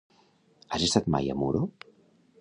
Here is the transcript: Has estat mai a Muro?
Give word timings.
Has 0.73 0.87
estat 0.87 1.11
mai 1.17 1.31
a 1.35 1.39
Muro? 1.45 1.63